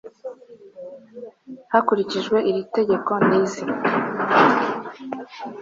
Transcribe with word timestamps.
hakurikijwe 1.73 2.37
iri 2.49 2.61
tegeko 2.75 3.11
ni 3.27 3.33
izi 3.41 3.63